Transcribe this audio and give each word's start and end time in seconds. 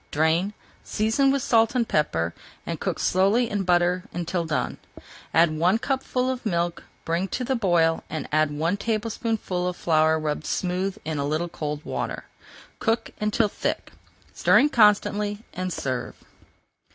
Drain, 0.09 0.53
season 0.83 1.29
with 1.29 1.43
salt 1.43 1.75
and 1.75 1.87
pepper, 1.87 2.33
and 2.65 2.79
cook 2.79 2.97
slowly 2.97 3.47
in 3.47 3.61
butter 3.61 4.05
until 4.11 4.45
done. 4.45 4.77
Add 5.31 5.51
one 5.55 5.77
cupful 5.77 6.27
of 6.31 6.43
milk, 6.43 6.85
bring 7.05 7.27
to 7.27 7.43
the 7.43 7.55
boil, 7.55 8.03
and 8.09 8.27
add 8.31 8.49
one 8.49 8.77
tablespoonful 8.77 9.67
of 9.67 9.75
flour 9.77 10.17
rubbed 10.19 10.47
smooth 10.47 10.97
in 11.05 11.19
a 11.19 11.23
little 11.27 11.49
cold 11.49 11.85
water. 11.85 12.25
Cook 12.79 13.11
until 13.21 13.47
thick, 13.47 13.91
stirring 14.33 14.69
constantly, 14.69 15.43
and 15.53 15.71
serve. 15.71 16.15